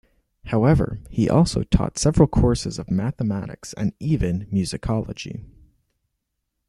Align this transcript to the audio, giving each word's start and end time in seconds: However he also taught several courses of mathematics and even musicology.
However 0.45 0.99
he 1.11 1.29
also 1.29 1.61
taught 1.61 1.99
several 1.99 2.27
courses 2.27 2.79
of 2.79 2.89
mathematics 2.89 3.71
and 3.73 3.93
even 3.99 4.47
musicology. 4.47 5.43